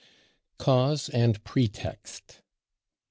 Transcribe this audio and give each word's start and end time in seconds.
CAUSE 0.57 1.09
AND 1.09 1.43
PRETEXT. 1.43 2.39